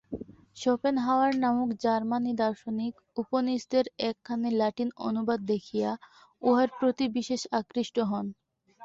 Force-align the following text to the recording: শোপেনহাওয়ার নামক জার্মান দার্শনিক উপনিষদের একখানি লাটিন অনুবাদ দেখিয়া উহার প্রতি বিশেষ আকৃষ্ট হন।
শোপেনহাওয়ার 0.57 1.31
নামক 1.37 1.69
জার্মান 1.83 2.23
দার্শনিক 2.35 2.93
উপনিষদের 3.17 3.85
একখানি 4.09 4.49
লাটিন 4.53 4.89
অনুবাদ 5.07 5.39
দেখিয়া 5.47 5.89
উহার 6.41 6.69
প্রতি 6.77 7.05
বিশেষ 7.17 7.41
আকৃষ্ট 7.59 7.95
হন। 8.09 8.25